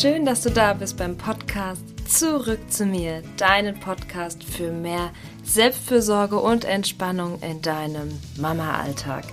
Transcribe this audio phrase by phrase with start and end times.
[0.00, 5.12] Schön, dass du da bist beim Podcast Zurück zu mir, deinen Podcast für mehr
[5.44, 9.24] Selbstfürsorge und Entspannung in deinem Mama-Alltag.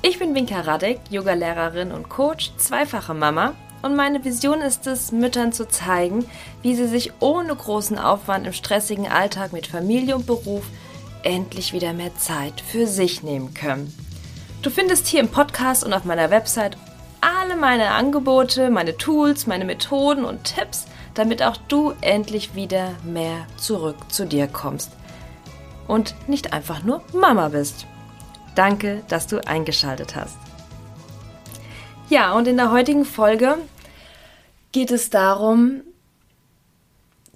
[0.00, 3.52] Ich bin Winka Radek, Yogalehrerin und Coach, zweifache Mama
[3.82, 6.24] und meine Vision ist es, Müttern zu zeigen,
[6.62, 10.64] wie sie sich ohne großen Aufwand im stressigen Alltag mit Familie und Beruf
[11.22, 13.92] endlich wieder mehr Zeit für sich nehmen können.
[14.62, 16.78] Du findest hier im Podcast und auf meiner Website
[17.42, 23.48] alle meine Angebote, meine Tools, meine Methoden und Tipps, damit auch du endlich wieder mehr
[23.56, 24.92] zurück zu dir kommst
[25.88, 27.86] und nicht einfach nur Mama bist.
[28.54, 30.38] Danke, dass du eingeschaltet hast.
[32.08, 33.58] Ja, und in der heutigen Folge
[34.70, 35.82] geht es darum,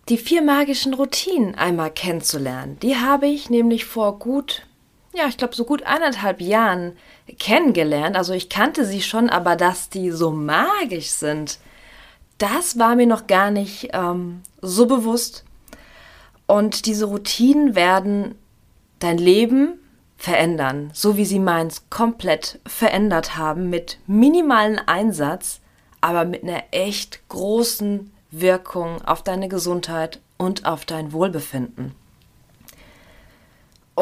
[0.09, 2.79] die vier magischen Routinen einmal kennenzulernen.
[2.79, 4.69] Die habe ich nämlich vor gut,
[5.17, 6.97] ja, ich glaube so gut eineinhalb Jahren
[7.39, 8.17] kennengelernt.
[8.17, 11.59] Also ich kannte sie schon, aber dass die so magisch sind,
[12.39, 15.45] das war mir noch gar nicht ähm, so bewusst.
[16.47, 18.35] Und diese Routinen werden
[18.99, 19.81] dein Leben
[20.17, 25.61] verändern, so wie sie meins komplett verändert haben, mit minimalen Einsatz,
[26.01, 31.95] aber mit einer echt großen Wirkung auf deine Gesundheit und auf dein Wohlbefinden.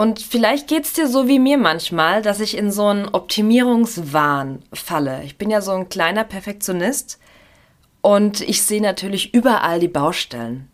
[0.04, 4.62] Und vielleicht geht es dir so wie mir manchmal, dass ich in so einen Optimierungswahn
[4.70, 5.22] falle.
[5.24, 7.18] Ich bin ja so ein kleiner Perfektionist
[8.02, 10.68] und ich sehe natürlich überall die Baustellen.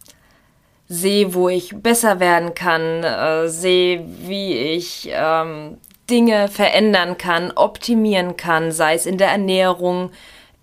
[0.89, 5.79] Sehe, wo ich besser werden kann, äh, sehe, wie ich ähm,
[6.11, 10.11] Dinge verändern kann, optimieren kann, sei es in der Ernährung,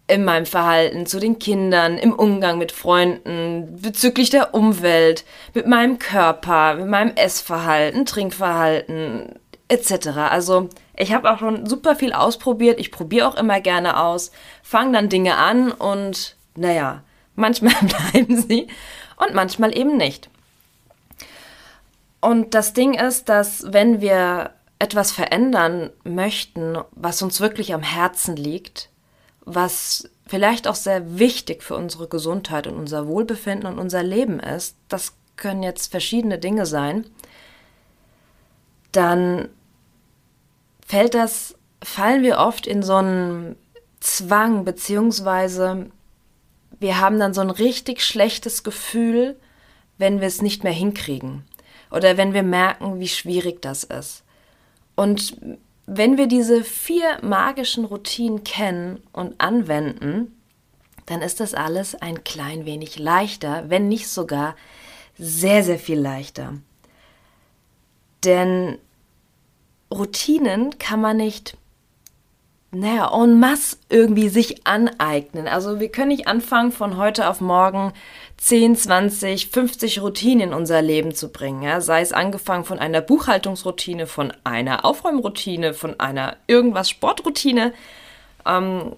[0.08, 6.00] in meinem Verhalten zu den Kindern, im Umgang mit Freunden, bezüglich der Umwelt, mit meinem
[6.00, 9.36] Körper, mit meinem Essverhalten, Trinkverhalten
[9.68, 10.08] etc.
[10.30, 12.80] Also ich habe auch schon super viel ausprobiert.
[12.80, 14.32] Ich probiere auch immer gerne aus,
[14.64, 17.04] fange dann Dinge an und naja,
[17.36, 17.76] manchmal
[18.14, 18.68] bleiben sie
[19.18, 20.30] und manchmal eben nicht.
[22.22, 28.36] Und das Ding ist, dass wenn wir etwas verändern möchten, was uns wirklich am Herzen
[28.36, 28.90] liegt,
[29.50, 34.76] was vielleicht auch sehr wichtig für unsere Gesundheit und unser Wohlbefinden und unser Leben ist,
[34.90, 37.06] das können jetzt verschiedene Dinge sein,
[38.92, 39.48] dann
[40.86, 43.56] fällt das, fallen wir oft in so einen
[44.02, 45.92] Zwang, beziehungsweise
[46.80, 49.40] wir haben dann so ein richtig schlechtes Gefühl,
[49.98, 51.46] wenn wir es nicht mehr hinkriegen
[51.90, 54.24] oder wenn wir merken, wie schwierig das ist.
[54.96, 55.38] Und
[55.88, 60.38] wenn wir diese vier magischen Routinen kennen und anwenden,
[61.06, 64.56] dann ist das alles ein klein wenig leichter, wenn nicht sogar
[65.18, 66.56] sehr, sehr viel leichter.
[68.26, 68.78] Denn
[69.90, 71.56] Routinen kann man nicht
[72.72, 75.48] naja, en masse irgendwie sich aneignen.
[75.48, 77.94] Also wir können nicht anfangen, von heute auf morgen
[78.38, 81.62] 10, 20, 50 Routinen in unser Leben zu bringen.
[81.62, 81.80] Ja?
[81.80, 87.74] Sei es angefangen von einer Buchhaltungsroutine, von einer Aufräumroutine, von einer irgendwas Sportroutine.
[88.46, 88.96] Ähm,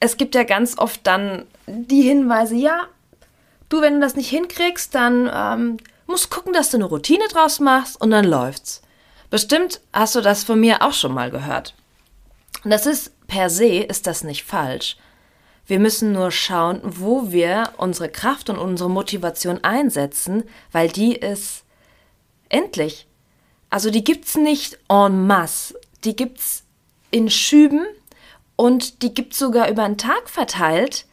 [0.00, 2.88] es gibt ja ganz oft dann die Hinweise, ja,
[3.68, 5.76] du, wenn du das nicht hinkriegst, dann ähm,
[6.06, 8.82] musst gucken, dass du eine Routine draus machst und dann läuft's.
[9.30, 11.74] Bestimmt hast du das von mir auch schon mal gehört.
[12.64, 14.96] Und das ist per se ist das nicht falsch.
[15.66, 21.64] Wir müssen nur schauen, wo wir unsere Kraft und unsere Motivation einsetzen, weil die ist
[22.48, 23.06] endlich.
[23.70, 26.64] Also die gibt's nicht en masse, die gibt's
[27.10, 27.86] in Schüben
[28.56, 31.06] und die gibt's sogar über einen Tag verteilt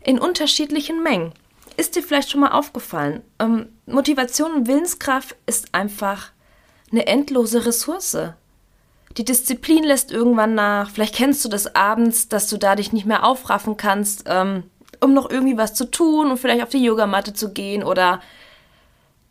[0.00, 1.32] in unterschiedlichen Mengen.
[1.76, 3.22] Ist dir vielleicht schon mal aufgefallen?
[3.40, 6.30] Ähm, Motivation und Willenskraft ist einfach
[6.92, 8.16] eine endlose Ressource.
[9.16, 10.90] Die Disziplin lässt irgendwann nach.
[10.90, 14.64] Vielleicht kennst du das abends, dass du da dich nicht mehr aufraffen kannst, ähm,
[15.00, 18.20] um noch irgendwie was zu tun und vielleicht auf die Yogamatte zu gehen oder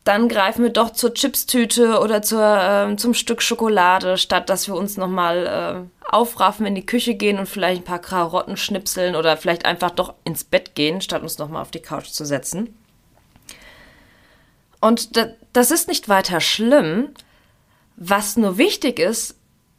[0.04, 4.76] dann greifen wir doch zur Chipstüte oder zur, äh, zum Stück Schokolade, statt dass wir
[4.76, 9.38] uns nochmal äh, aufraffen, in die Küche gehen und vielleicht ein paar Karotten schnipseln oder
[9.38, 12.78] vielleicht einfach doch ins Bett gehen, statt uns nochmal auf die Couch zu setzen.
[14.82, 15.12] Und
[15.54, 17.10] das ist nicht weiter schlimm.
[17.96, 19.36] Was nur wichtig ist,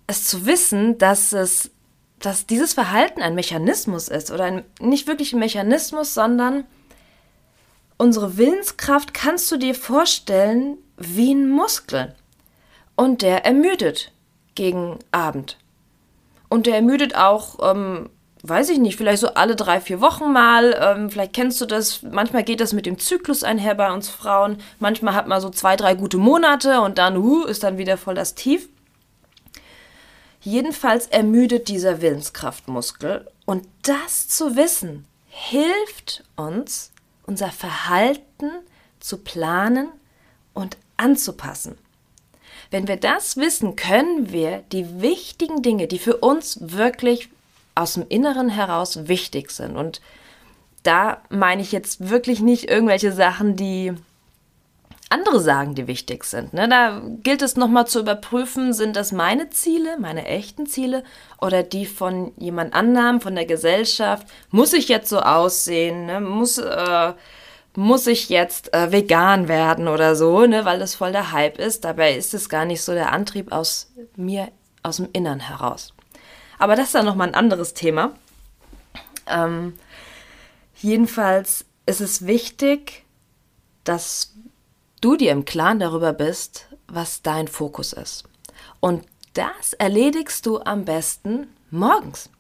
[0.07, 1.71] es zu wissen, dass es,
[2.19, 6.65] dass dieses Verhalten ein Mechanismus ist oder ein, nicht wirklich ein Mechanismus, sondern
[7.97, 12.15] unsere Willenskraft kannst du dir vorstellen wie ein Muskel.
[12.97, 14.13] Und der ermüdet
[14.55, 15.59] gegen Abend.
[16.49, 18.11] Und der ermüdet auch, ähm,
[18.43, 20.79] weiß ich nicht, vielleicht so alle drei, vier Wochen mal.
[20.81, 22.03] Ähm, vielleicht kennst du das.
[22.03, 24.59] Manchmal geht das mit dem Zyklus einher bei uns Frauen.
[24.79, 28.15] Manchmal hat man so zwei, drei gute Monate und dann uh, ist dann wieder voll
[28.15, 28.69] das Tief.
[30.45, 36.93] Jedenfalls ermüdet dieser Willenskraftmuskel und das zu wissen, hilft uns,
[37.27, 38.51] unser Verhalten
[39.01, 39.89] zu planen
[40.53, 41.79] und anzupassen.
[42.71, 47.31] Wenn wir das wissen, können wir die wichtigen Dinge, die für uns wirklich
[47.75, 49.77] aus dem Inneren heraus wichtig sind.
[49.77, 50.03] Und
[50.83, 53.95] da meine ich jetzt wirklich nicht irgendwelche Sachen, die
[55.15, 56.53] andere sagen, die wichtig sind.
[56.53, 56.69] Ne?
[56.69, 61.05] Da gilt es nochmal zu überprüfen, sind das meine Ziele, meine echten Ziele
[61.41, 64.27] oder die von jemand anderem, von der Gesellschaft?
[64.51, 66.07] Muss ich jetzt so aussehen?
[66.07, 66.21] Ne?
[66.21, 67.13] Muss, äh,
[67.77, 70.65] muss ich jetzt äh, vegan werden oder so, ne?
[70.65, 71.85] weil das voll der Hype ist?
[71.85, 74.49] Dabei ist es gar nicht so der Antrieb aus mir,
[74.83, 75.95] aus dem Innern heraus.
[76.59, 78.15] Aber das ist dann nochmal ein anderes Thema.
[79.27, 79.75] Ähm,
[80.77, 83.05] jedenfalls ist es wichtig,
[83.85, 84.35] dass
[85.05, 88.25] du dir im Klaren darüber bist, was dein Fokus ist.
[88.81, 89.05] Und
[89.35, 92.31] das erledigst du am besten morgens.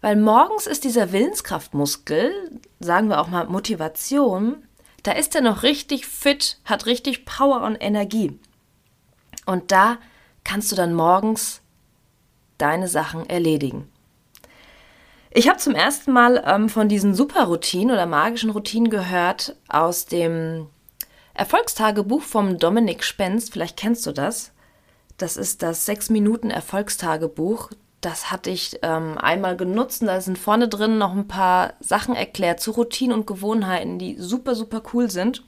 [0.00, 4.64] Weil morgens ist dieser Willenskraftmuskel, sagen wir auch mal Motivation,
[5.02, 8.38] da ist er noch richtig fit, hat richtig Power und Energie.
[9.44, 9.98] Und da
[10.44, 11.62] kannst du dann morgens
[12.58, 13.90] deine Sachen erledigen.
[15.30, 20.68] Ich habe zum ersten Mal ähm, von diesen Superroutinen oder magischen Routinen gehört aus dem
[21.34, 24.52] Erfolgstagebuch vom Dominik Spenst, vielleicht kennst du das.
[25.18, 27.70] Das ist das 6-Minuten-Erfolgstagebuch.
[28.00, 32.14] Das hatte ich ähm, einmal genutzt und da sind vorne drin noch ein paar Sachen
[32.14, 35.42] erklärt zu Routinen und Gewohnheiten, die super, super cool sind.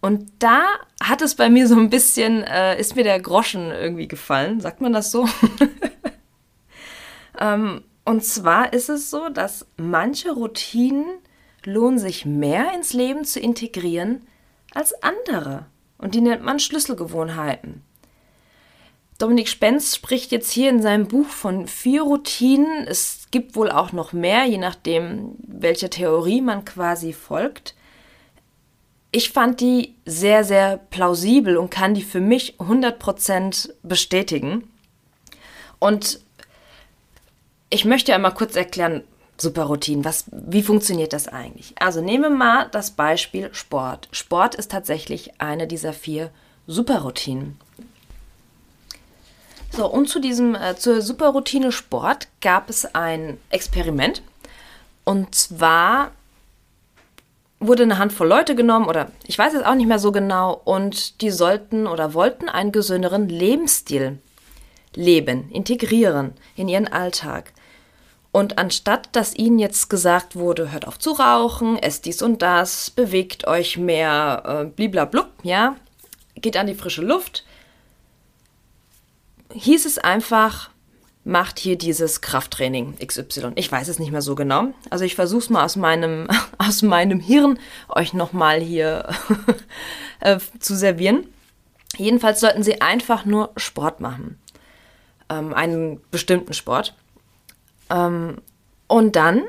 [0.00, 0.64] Und da
[1.02, 4.82] hat es bei mir so ein bisschen, äh, ist mir der Groschen irgendwie gefallen, sagt
[4.82, 5.26] man das so?
[7.40, 11.06] ähm, und zwar ist es so, dass manche Routinen
[11.64, 14.26] lohnen sich mehr ins Leben zu integrieren,
[14.74, 15.66] als andere.
[15.98, 17.82] Und die nennt man Schlüsselgewohnheiten.
[19.18, 22.86] Dominik Spenz spricht jetzt hier in seinem Buch von vier Routinen.
[22.88, 27.74] Es gibt wohl auch noch mehr, je nachdem, welcher Theorie man quasi folgt.
[29.12, 34.68] Ich fand die sehr, sehr plausibel und kann die für mich 100% bestätigen.
[35.78, 36.18] Und
[37.70, 39.04] ich möchte einmal kurz erklären,
[39.36, 40.04] Superroutinen.
[40.04, 41.74] Was, wie funktioniert das eigentlich?
[41.78, 44.08] Also nehmen wir mal das Beispiel Sport.
[44.12, 46.30] Sport ist tatsächlich eine dieser vier
[46.66, 47.58] Superroutinen.
[49.70, 54.22] So, und zu diesem, äh, zur Superroutine Sport gab es ein Experiment.
[55.04, 56.12] Und zwar
[57.58, 61.20] wurde eine Handvoll Leute genommen, oder ich weiß es auch nicht mehr so genau, und
[61.22, 64.18] die sollten oder wollten einen gesünderen Lebensstil
[64.94, 67.52] leben, integrieren in ihren Alltag.
[68.34, 72.90] Und anstatt dass ihnen jetzt gesagt wurde, hört auf zu rauchen, esst dies und das,
[72.90, 75.76] bewegt euch mehr, äh, bliblablub, ja,
[76.34, 77.44] geht an die frische Luft,
[79.52, 80.70] hieß es einfach,
[81.22, 83.52] macht hier dieses Krafttraining XY.
[83.54, 84.74] Ich weiß es nicht mehr so genau.
[84.90, 86.26] Also ich versuche es mal aus meinem,
[86.58, 89.10] aus meinem Hirn euch nochmal hier
[90.18, 91.28] äh, zu servieren.
[91.98, 94.40] Jedenfalls sollten sie einfach nur Sport machen.
[95.30, 96.96] Ähm, einen bestimmten Sport.
[97.90, 98.38] Ähm,
[98.86, 99.42] und dann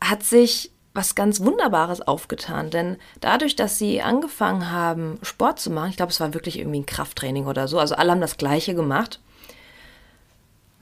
[0.00, 5.90] hat sich was ganz Wunderbares aufgetan, denn dadurch, dass sie angefangen haben, Sport zu machen,
[5.90, 8.74] ich glaube, es war wirklich irgendwie ein Krafttraining oder so, also alle haben das Gleiche
[8.74, 9.20] gemacht,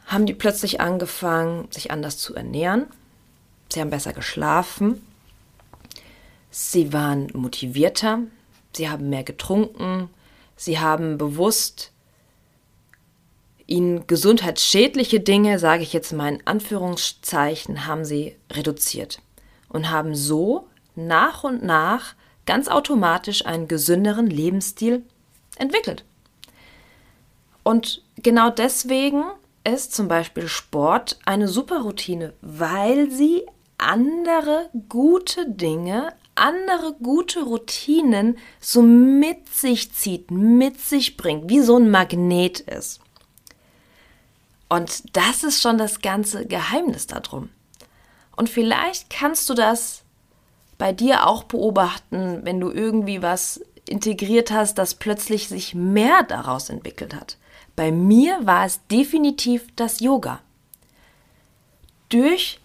[0.06, 2.86] haben die plötzlich angefangen, sich anders zu ernähren.
[3.70, 5.06] Sie haben besser geschlafen.
[6.50, 8.20] Sie waren motivierter.
[8.74, 10.08] Sie haben mehr getrunken.
[10.56, 11.92] Sie haben bewusst
[13.68, 19.20] ihnen gesundheitsschädliche Dinge, sage ich jetzt mal in Anführungszeichen, haben sie reduziert
[19.68, 22.14] und haben so nach und nach
[22.46, 25.04] ganz automatisch einen gesünderen Lebensstil
[25.56, 26.04] entwickelt.
[27.62, 29.22] Und genau deswegen
[29.64, 33.44] ist zum Beispiel Sport eine super Routine, weil sie
[33.76, 41.76] andere gute Dinge, andere gute Routinen so mit sich zieht, mit sich bringt, wie so
[41.76, 43.00] ein Magnet ist.
[44.68, 47.48] Und das ist schon das ganze Geheimnis darum.
[48.36, 50.02] Und vielleicht kannst du das
[50.76, 56.70] bei dir auch beobachten, wenn du irgendwie was integriert hast, das plötzlich sich mehr daraus
[56.70, 57.36] entwickelt hat.
[57.74, 60.40] Bei mir war es definitiv das Yoga.
[62.08, 62.60] Durch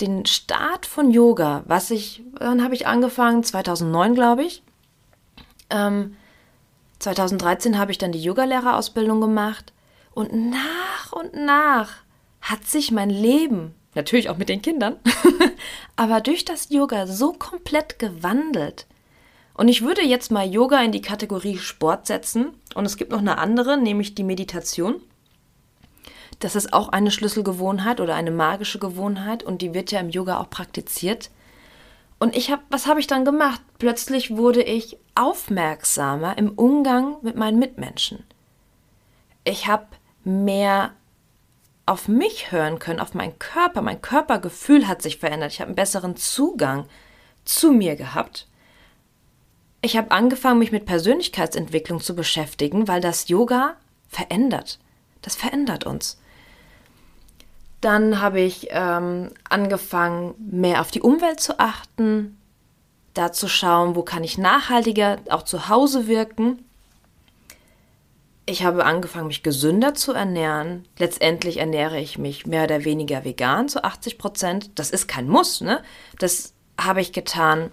[0.00, 3.44] den Start von Yoga, was ich, wann habe ich angefangen?
[3.44, 4.62] 2009, glaube ich.
[5.70, 6.16] Ähm,
[6.98, 9.71] 2013 habe ich dann die Yogalehrerausbildung gemacht.
[10.14, 11.90] Und nach und nach
[12.40, 14.96] hat sich mein Leben, natürlich auch mit den Kindern,
[15.96, 18.86] aber durch das Yoga so komplett gewandelt.
[19.54, 22.54] Und ich würde jetzt mal Yoga in die Kategorie Sport setzen.
[22.74, 25.00] Und es gibt noch eine andere, nämlich die Meditation.
[26.40, 30.40] Das ist auch eine Schlüsselgewohnheit oder eine magische Gewohnheit und die wird ja im Yoga
[30.40, 31.30] auch praktiziert.
[32.18, 33.60] Und ich habe, was habe ich dann gemacht?
[33.78, 38.24] Plötzlich wurde ich aufmerksamer im Umgang mit meinen Mitmenschen.
[39.44, 39.86] Ich habe
[40.24, 40.92] mehr
[41.86, 43.82] auf mich hören können, auf meinen Körper.
[43.82, 45.52] Mein Körpergefühl hat sich verändert.
[45.52, 46.86] Ich habe einen besseren Zugang
[47.44, 48.46] zu mir gehabt.
[49.80, 53.74] Ich habe angefangen, mich mit Persönlichkeitsentwicklung zu beschäftigen, weil das Yoga
[54.08, 54.78] verändert.
[55.22, 56.20] Das verändert uns.
[57.80, 62.38] Dann habe ich ähm, angefangen, mehr auf die Umwelt zu achten,
[63.12, 66.64] da zu schauen, wo kann ich nachhaltiger auch zu Hause wirken.
[68.44, 70.88] Ich habe angefangen, mich gesünder zu ernähren.
[70.98, 74.70] Letztendlich ernähre ich mich mehr oder weniger vegan zu 80 Prozent.
[74.74, 75.82] Das ist kein Muss, ne?
[76.18, 77.70] Das habe ich getan,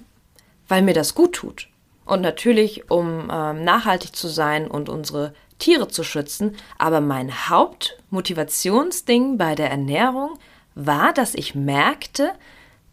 [0.68, 1.70] weil mir das gut tut.
[2.06, 6.56] Und natürlich, um ähm, nachhaltig zu sein und unsere Tiere zu schützen.
[6.78, 10.38] Aber mein Hauptmotivationsding bei der Ernährung
[10.76, 12.34] war, dass ich merkte,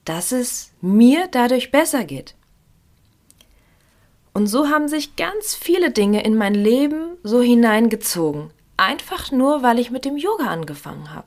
[0.06, 2.35] dass es mir dadurch besser geht.
[4.36, 8.50] Und so haben sich ganz viele Dinge in mein Leben so hineingezogen.
[8.76, 11.26] Einfach nur, weil ich mit dem Yoga angefangen habe.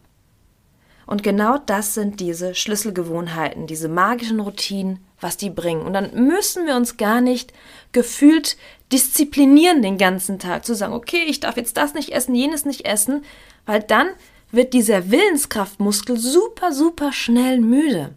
[1.08, 5.82] Und genau das sind diese Schlüsselgewohnheiten, diese magischen Routinen, was die bringen.
[5.88, 7.52] Und dann müssen wir uns gar nicht
[7.94, 8.58] gefühlt
[8.92, 12.86] disziplinieren den ganzen Tag, zu sagen, okay, ich darf jetzt das nicht essen, jenes nicht
[12.86, 13.26] essen,
[13.66, 14.10] weil dann
[14.52, 18.14] wird dieser Willenskraftmuskel super, super schnell müde.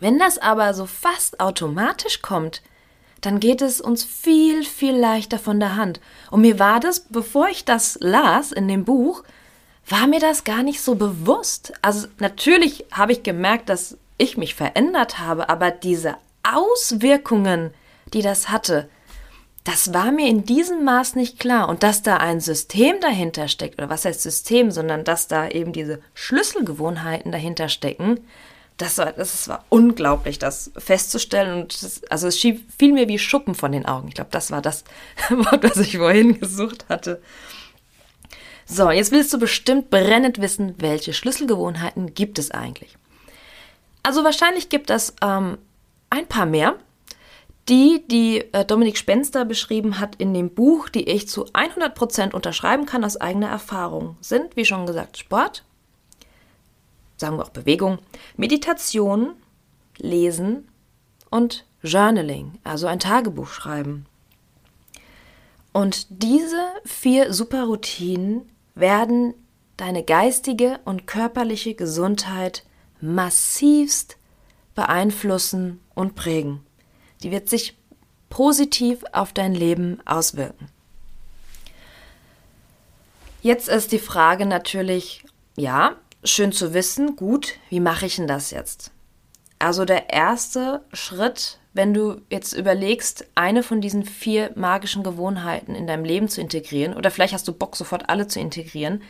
[0.00, 2.60] Wenn das aber so fast automatisch kommt,
[3.20, 6.00] dann geht es uns viel, viel leichter von der Hand.
[6.30, 9.22] Und mir war das, bevor ich das las in dem Buch,
[9.86, 11.72] war mir das gar nicht so bewusst.
[11.82, 17.72] Also natürlich habe ich gemerkt, dass ich mich verändert habe, aber diese Auswirkungen,
[18.12, 18.88] die das hatte,
[19.64, 21.68] das war mir in diesem Maß nicht klar.
[21.68, 25.72] Und dass da ein System dahinter steckt, oder was heißt System, sondern dass da eben
[25.72, 28.20] diese Schlüsselgewohnheiten dahinter stecken,
[28.80, 31.62] das war, das war unglaublich, das festzustellen.
[31.62, 34.08] Und das, also es fiel mir wie Schuppen von den Augen.
[34.08, 34.84] Ich glaube, das war das
[35.30, 37.20] Wort, was ich vorhin gesucht hatte.
[38.66, 42.96] So, jetzt willst du bestimmt brennend wissen, welche Schlüsselgewohnheiten gibt es eigentlich.
[44.02, 45.58] Also wahrscheinlich gibt es ähm,
[46.08, 46.76] ein paar mehr,
[47.68, 52.86] die, die äh, Dominik Spenster beschrieben hat in dem Buch, die ich zu 100% unterschreiben
[52.86, 55.64] kann aus eigener Erfahrung, sind, wie schon gesagt, Sport,
[57.20, 57.98] sagen wir auch Bewegung,
[58.36, 59.34] Meditation,
[59.98, 60.68] Lesen
[61.30, 64.06] und Journaling, also ein Tagebuch schreiben.
[65.72, 69.34] Und diese vier Superroutinen werden
[69.76, 72.64] deine geistige und körperliche Gesundheit
[73.00, 74.16] massivst
[74.74, 76.64] beeinflussen und prägen.
[77.22, 77.76] Die wird sich
[78.30, 80.68] positiv auf dein Leben auswirken.
[83.42, 85.24] Jetzt ist die Frage natürlich,
[85.56, 88.90] ja, schön zu wissen, gut, wie mache ich denn das jetzt?
[89.58, 95.86] Also der erste Schritt, wenn du jetzt überlegst, eine von diesen vier magischen Gewohnheiten in
[95.86, 99.02] deinem Leben zu integrieren, oder vielleicht hast du Bock, sofort alle zu integrieren,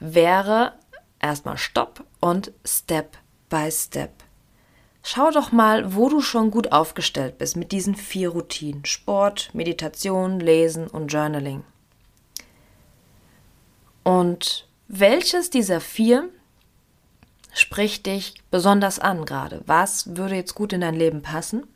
[0.00, 0.74] wäre
[1.20, 3.16] erstmal Stopp und Step
[3.48, 4.12] by Step.
[5.02, 8.86] Schau doch mal, wo du schon gut aufgestellt bist mit diesen vier Routinen.
[8.86, 11.62] Sport, Meditation, Lesen und Journaling.
[14.02, 16.28] Und welches dieser vier
[17.52, 19.62] spricht dich besonders an gerade?
[19.66, 21.66] Was würde jetzt gut in dein Leben passen?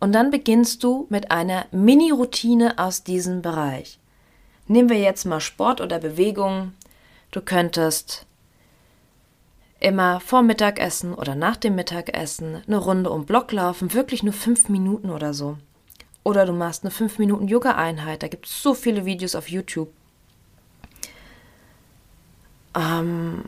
[0.00, 3.98] Und dann beginnst du mit einer Mini-Routine aus diesem Bereich.
[4.66, 6.72] Nehmen wir jetzt mal Sport oder Bewegung.
[7.30, 8.26] Du könntest
[9.80, 14.68] immer vor Mittagessen oder nach dem Mittagessen eine Runde um Block laufen, wirklich nur fünf
[14.68, 15.58] Minuten oder so.
[16.22, 18.22] Oder du machst eine fünf Minuten Yoga-Einheit.
[18.22, 19.90] Da gibt es so viele Videos auf YouTube.
[22.74, 23.44] Ähm,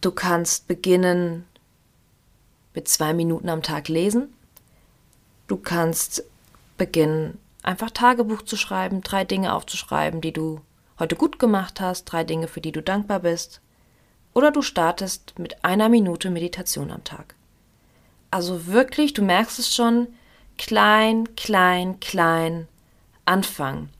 [0.00, 1.44] du kannst beginnen
[2.74, 4.32] mit zwei Minuten am Tag lesen.
[5.46, 6.24] Du kannst
[6.78, 10.60] beginnen, einfach Tagebuch zu schreiben, drei Dinge aufzuschreiben, die du
[10.98, 13.60] heute gut gemacht hast, drei Dinge, für die du dankbar bist.
[14.34, 17.34] Oder du startest mit einer Minute Meditation am Tag.
[18.30, 20.08] Also wirklich, du merkst es schon,
[20.56, 22.66] klein, klein, klein
[23.26, 23.90] anfangen.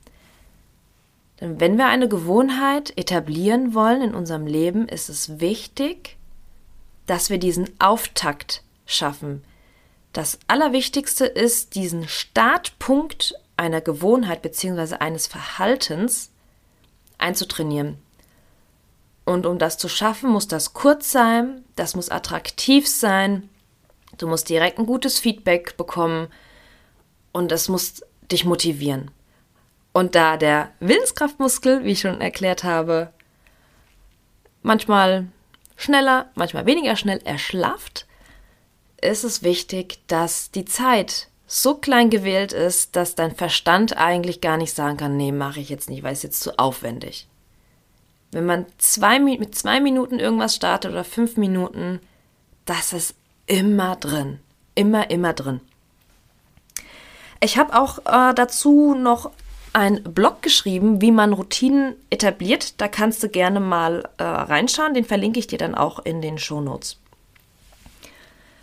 [1.42, 6.16] Denn wenn wir eine Gewohnheit etablieren wollen in unserem Leben, ist es wichtig,
[7.06, 9.42] dass wir diesen Auftakt schaffen.
[10.12, 14.98] Das Allerwichtigste ist, diesen Startpunkt einer Gewohnheit bzw.
[15.00, 16.30] eines Verhaltens
[17.18, 17.98] einzutrainieren.
[19.24, 23.48] Und um das zu schaffen, muss das kurz sein, das muss attraktiv sein,
[24.16, 26.28] du musst direkt ein gutes Feedback bekommen
[27.32, 29.10] und es muss dich motivieren.
[29.92, 33.12] Und da der Willenskraftmuskel, wie ich schon erklärt habe,
[34.62, 35.26] manchmal
[35.76, 38.06] schneller, manchmal weniger schnell erschlafft,
[39.00, 44.56] ist es wichtig, dass die Zeit so klein gewählt ist, dass dein Verstand eigentlich gar
[44.56, 47.28] nicht sagen kann, nee, mache ich jetzt nicht, weil es jetzt zu aufwendig.
[48.30, 52.00] Wenn man zwei, mit zwei Minuten irgendwas startet oder fünf Minuten,
[52.64, 53.14] das ist
[53.46, 54.38] immer drin.
[54.74, 55.60] Immer, immer drin.
[57.40, 59.30] Ich habe auch äh, dazu noch
[59.72, 62.80] einen Blog geschrieben, wie man Routinen etabliert.
[62.80, 64.94] Da kannst du gerne mal äh, reinschauen.
[64.94, 66.98] Den verlinke ich dir dann auch in den Show Notes.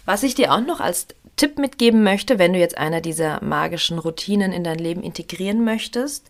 [0.06, 4.00] Was ich dir auch noch als Tipp mitgeben möchte, wenn du jetzt einer dieser magischen
[4.00, 6.30] Routinen in dein Leben integrieren möchtest,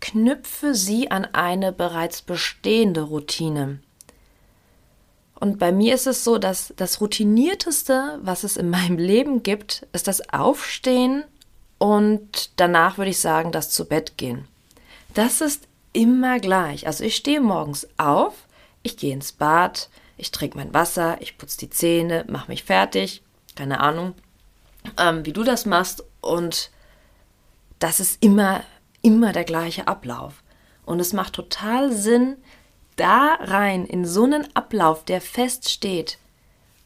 [0.00, 3.78] knüpfe sie an eine bereits bestehende Routine.
[5.38, 9.86] Und bei mir ist es so, dass das routinierteste, was es in meinem Leben gibt,
[9.92, 11.24] ist das Aufstehen
[11.80, 14.46] und danach würde ich sagen, das zu Bett gehen.
[15.14, 16.86] Das ist immer gleich.
[16.86, 18.34] Also ich stehe morgens auf,
[18.82, 23.22] ich gehe ins Bad, ich trinke mein Wasser, ich putze die Zähne, mache mich fertig,
[23.56, 24.12] keine Ahnung,
[24.98, 26.04] ähm, wie du das machst.
[26.20, 26.70] Und
[27.78, 28.62] das ist immer,
[29.00, 30.34] immer der gleiche Ablauf.
[30.84, 32.36] Und es macht total Sinn,
[32.96, 36.18] da rein in so einen Ablauf, der feststeht,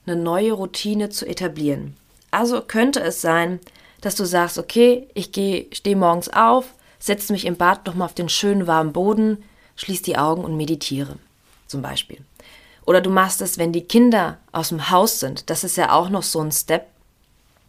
[0.06, 1.96] eine neue Routine zu etablieren.
[2.30, 3.58] Also könnte es sein,
[4.04, 8.14] dass du sagst, okay, ich gehe, stehe morgens auf, setze mich im Bad nochmal auf
[8.14, 9.42] den schönen warmen Boden,
[9.76, 11.16] schließe die Augen und meditiere.
[11.66, 12.18] Zum Beispiel.
[12.87, 15.49] Oder du machst es, wenn die Kinder aus dem Haus sind.
[15.49, 16.87] Das ist ja auch noch so ein Step.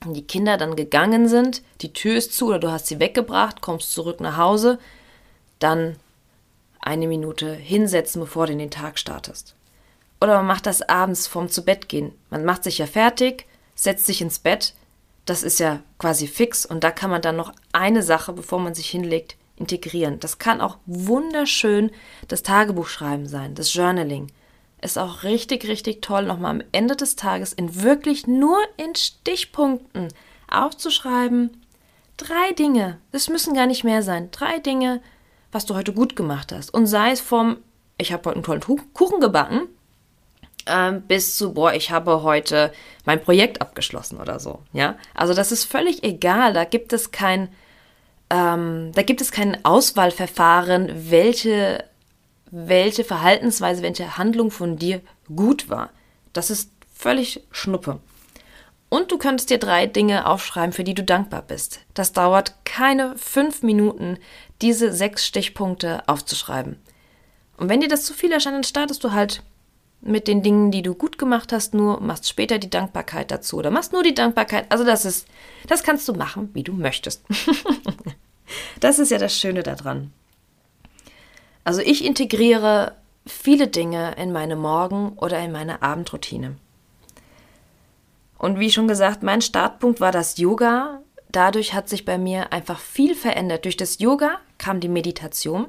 [0.02, 3.62] Wenn die Kinder dann gegangen sind, die Tür ist zu oder du hast sie weggebracht,
[3.62, 4.78] kommst zurück nach Hause,
[5.60, 5.96] dann
[6.82, 9.56] eine Minute hinsetzen, bevor du in den Tag startest.
[10.22, 12.12] Oder man macht das abends vorm zu Bett gehen.
[12.30, 14.74] Man macht sich ja fertig, setzt sich ins Bett.
[15.26, 18.76] Das ist ja quasi fix und da kann man dann noch eine Sache, bevor man
[18.76, 20.20] sich hinlegt, integrieren.
[20.20, 21.92] Das kann auch wunderschön
[22.28, 24.32] das Tagebuchschreiben sein, das Journaling
[24.86, 30.10] ist auch richtig, richtig toll, nochmal am Ende des Tages in wirklich nur in Stichpunkten
[30.50, 31.66] aufzuschreiben.
[32.18, 35.02] Drei Dinge, es müssen gar nicht mehr sein, drei Dinge,
[35.52, 36.74] was du heute gut gemacht hast.
[36.74, 37.58] Und sei es vom,
[37.98, 39.68] ich habe heute einen tollen Kuchen gebacken,
[40.66, 42.72] ähm, bis zu, boah, ich habe heute
[43.06, 44.60] mein Projekt abgeschlossen oder so.
[44.74, 46.54] Ja, also das ist völlig egal.
[46.54, 47.50] Da gibt es kein,
[48.30, 51.84] ähm, da gibt es kein Auswahlverfahren, welche
[52.52, 55.02] welche Verhaltensweise, welche Handlung von dir
[55.36, 55.90] gut war.
[56.32, 58.00] Das ist völlig Schnuppe.
[58.88, 61.82] Und du könntest dir drei Dinge aufschreiben, für die du dankbar bist.
[61.94, 64.18] Das dauert keine fünf Minuten,
[64.62, 66.80] diese sechs Stichpunkte aufzuschreiben.
[67.58, 69.42] Und wenn dir das zu viel erscheint, dann startest du halt
[70.06, 73.72] mit den Dingen, die du gut gemacht hast, nur machst später die Dankbarkeit dazu oder
[73.72, 74.66] machst nur die Dankbarkeit.
[74.70, 75.28] Also das ist,
[75.68, 77.24] das kannst du machen, wie du möchtest.
[78.80, 80.14] das ist ja das Schöne daran.
[81.64, 86.56] Also ich integriere viele Dinge in meine Morgen- oder in meine Abendroutine.
[88.38, 91.02] Und wie schon gesagt, mein Startpunkt war das Yoga.
[91.32, 93.66] Dadurch hat sich bei mir einfach viel verändert.
[93.66, 95.68] Durch das Yoga kam die Meditation.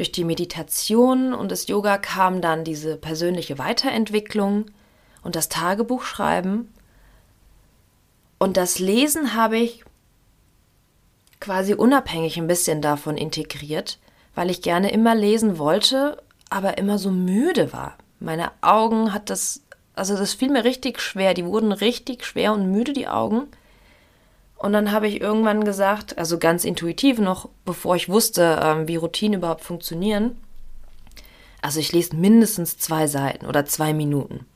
[0.00, 4.64] Durch die Meditation und das Yoga kam dann diese persönliche Weiterentwicklung
[5.22, 6.72] und das Tagebuchschreiben.
[8.38, 9.84] Und das Lesen habe ich
[11.38, 13.98] quasi unabhängig ein bisschen davon integriert,
[14.34, 17.98] weil ich gerne immer lesen wollte, aber immer so müde war.
[18.20, 19.60] Meine Augen hat das,
[19.94, 21.34] also das fiel mir richtig schwer.
[21.34, 23.48] Die wurden richtig schwer und müde, die Augen.
[24.60, 28.96] Und dann habe ich irgendwann gesagt, also ganz intuitiv noch, bevor ich wusste, ähm, wie
[28.96, 30.36] Routinen überhaupt funktionieren,
[31.62, 34.46] also ich lese mindestens zwei Seiten oder zwei Minuten.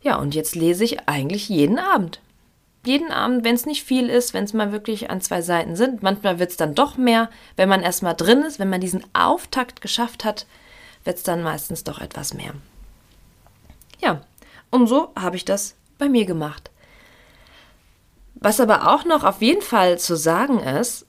[0.00, 2.20] Ja, und jetzt lese ich eigentlich jeden Abend
[2.88, 6.02] jeden Abend, wenn es nicht viel ist, wenn es mal wirklich an zwei Seiten sind.
[6.02, 7.30] Manchmal wird es dann doch mehr.
[7.56, 10.46] Wenn man erstmal drin ist, wenn man diesen Auftakt geschafft hat,
[11.04, 12.54] wird es dann meistens doch etwas mehr.
[14.00, 14.22] Ja,
[14.70, 16.70] und so habe ich das bei mir gemacht.
[18.40, 21.06] Was aber auch noch auf jeden Fall zu sagen ist,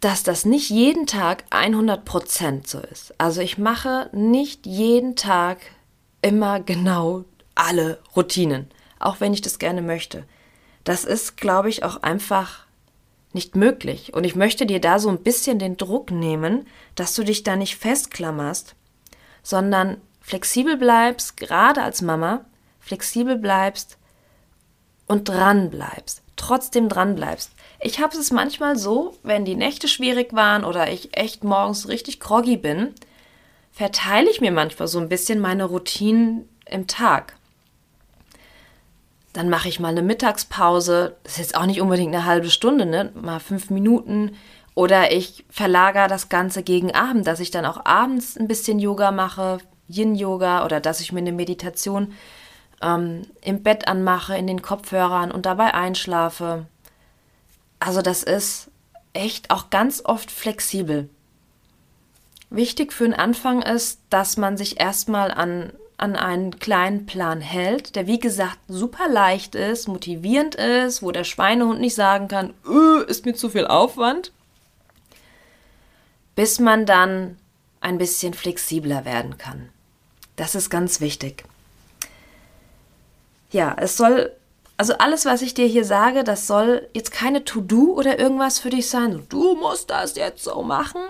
[0.00, 3.12] dass das nicht jeden Tag 100% so ist.
[3.18, 5.58] Also ich mache nicht jeden Tag
[6.22, 10.24] immer genau alle Routinen, auch wenn ich das gerne möchte
[10.84, 12.66] das ist, glaube ich, auch einfach
[13.32, 14.14] nicht möglich.
[14.14, 17.56] Und ich möchte dir da so ein bisschen den Druck nehmen, dass du dich da
[17.56, 18.74] nicht festklammerst,
[19.42, 22.44] sondern flexibel bleibst, gerade als Mama,
[22.80, 23.98] flexibel bleibst
[25.06, 27.52] und dran bleibst, trotzdem dran bleibst.
[27.80, 32.18] Ich habe es manchmal so, wenn die Nächte schwierig waren oder ich echt morgens richtig
[32.20, 32.94] groggy bin,
[33.72, 37.36] verteile ich mir manchmal so ein bisschen meine Routinen im Tag.
[39.32, 41.16] Dann mache ich mal eine Mittagspause.
[41.22, 43.12] Das ist jetzt auch nicht unbedingt eine halbe Stunde, ne?
[43.14, 44.36] Mal fünf Minuten.
[44.74, 49.12] Oder ich verlagere das Ganze gegen Abend, dass ich dann auch abends ein bisschen Yoga
[49.12, 52.14] mache, Yin-Yoga oder dass ich mir eine Meditation
[52.82, 56.66] ähm, im Bett anmache, in den Kopfhörern und dabei einschlafe.
[57.78, 58.70] Also das ist
[59.12, 61.08] echt auch ganz oft flexibel.
[62.50, 67.94] Wichtig für den Anfang ist, dass man sich erstmal an, an einen kleinen Plan hält,
[67.94, 73.02] der wie gesagt super leicht ist, motivierend ist, wo der Schweinehund nicht sagen kann, öh,
[73.02, 74.32] ist mir zu viel Aufwand,
[76.34, 77.36] bis man dann
[77.80, 79.68] ein bisschen flexibler werden kann.
[80.36, 81.44] Das ist ganz wichtig.
[83.50, 84.32] Ja, es soll,
[84.76, 88.70] also alles, was ich dir hier sage, das soll jetzt keine To-Do oder irgendwas für
[88.70, 89.26] dich sein.
[89.28, 91.02] Du musst das jetzt so machen.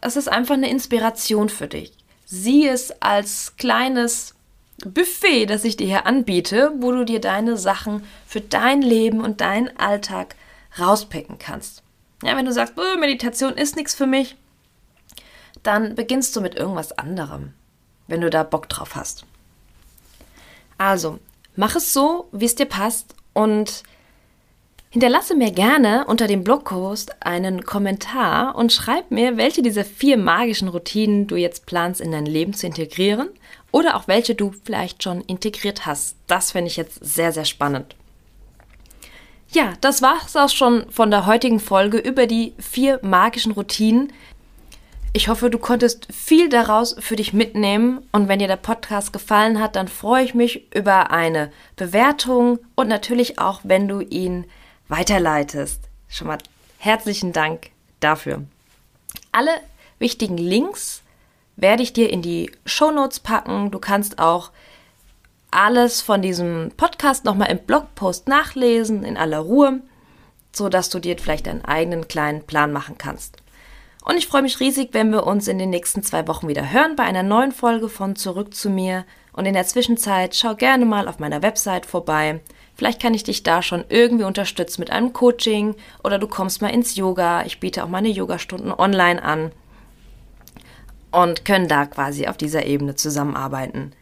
[0.00, 1.92] Es ist einfach eine Inspiration für dich.
[2.24, 4.34] Sieh es als kleines
[4.84, 9.40] Buffet, das ich dir hier anbiete, wo du dir deine Sachen für dein Leben und
[9.40, 10.34] deinen Alltag
[10.78, 11.82] rauspicken kannst.
[12.22, 14.36] Ja, wenn du sagst, Meditation ist nichts für mich,
[15.62, 17.52] dann beginnst du mit irgendwas anderem,
[18.06, 19.24] wenn du da Bock drauf hast.
[20.78, 21.18] Also,
[21.56, 23.82] mach es so, wie es dir passt und
[24.90, 30.68] hinterlasse mir gerne unter dem Blogpost einen Kommentar und schreib mir, welche dieser vier magischen
[30.68, 33.28] Routinen du jetzt planst in dein Leben zu integrieren
[33.70, 36.16] oder auch welche du vielleicht schon integriert hast.
[36.26, 37.96] Das finde ich jetzt sehr, sehr spannend.
[39.50, 44.12] Ja, das war es auch schon von der heutigen Folge über die vier magischen Routinen,
[45.14, 49.60] ich hoffe, du konntest viel daraus für dich mitnehmen und wenn dir der Podcast gefallen
[49.60, 54.46] hat, dann freue ich mich über eine Bewertung und natürlich auch, wenn du ihn
[54.88, 55.80] weiterleitest.
[56.08, 56.38] Schon mal
[56.78, 57.70] herzlichen Dank
[58.00, 58.44] dafür.
[59.32, 59.50] Alle
[59.98, 61.02] wichtigen Links
[61.56, 63.70] werde ich dir in die Show Notes packen.
[63.70, 64.50] Du kannst auch
[65.50, 69.82] alles von diesem Podcast nochmal im Blogpost nachlesen, in aller Ruhe,
[70.52, 73.41] so dass du dir vielleicht einen eigenen kleinen Plan machen kannst.
[74.04, 76.96] Und ich freue mich riesig, wenn wir uns in den nächsten zwei Wochen wieder hören
[76.96, 79.04] bei einer neuen Folge von Zurück zu mir.
[79.32, 82.40] Und in der Zwischenzeit schau gerne mal auf meiner Website vorbei.
[82.74, 86.68] Vielleicht kann ich dich da schon irgendwie unterstützen mit einem Coaching oder du kommst mal
[86.68, 87.44] ins Yoga.
[87.44, 89.52] Ich biete auch meine Yogastunden online an
[91.12, 93.92] und können da quasi auf dieser Ebene zusammenarbeiten.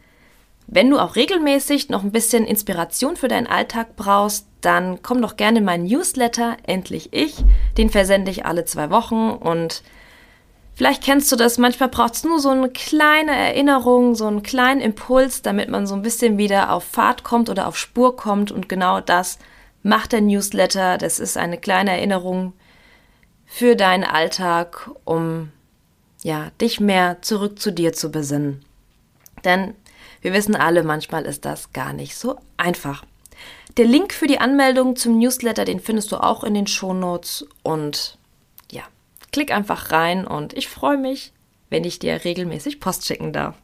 [0.73, 5.35] Wenn du auch regelmäßig noch ein bisschen Inspiration für deinen Alltag brauchst, dann komm doch
[5.35, 7.35] gerne in meinen Newsletter, endlich ich.
[7.77, 9.83] Den versende ich alle zwei Wochen und
[10.73, 14.79] vielleicht kennst du das, manchmal braucht es nur so eine kleine Erinnerung, so einen kleinen
[14.79, 18.69] Impuls, damit man so ein bisschen wieder auf Fahrt kommt oder auf Spur kommt und
[18.69, 19.39] genau das
[19.83, 20.97] macht der Newsletter.
[20.97, 22.53] Das ist eine kleine Erinnerung
[23.45, 25.51] für deinen Alltag, um
[26.23, 28.63] ja, dich mehr zurück zu dir zu besinnen.
[29.43, 29.73] Denn
[30.21, 33.03] wir wissen alle, manchmal ist das gar nicht so einfach.
[33.77, 38.17] Der Link für die Anmeldung zum Newsletter, den findest du auch in den Shownotes und
[38.71, 38.83] ja,
[39.31, 41.31] klick einfach rein und ich freue mich,
[41.69, 43.55] wenn ich dir regelmäßig Post schicken darf.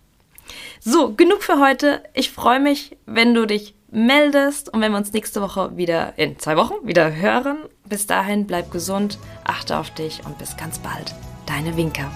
[0.80, 2.02] So, genug für heute.
[2.14, 6.40] Ich freue mich, wenn du dich meldest und wenn wir uns nächste Woche wieder in
[6.40, 7.58] zwei Wochen wieder hören.
[7.86, 11.14] Bis dahin bleib gesund, achte auf dich und bis ganz bald.
[11.46, 12.12] Deine Winker.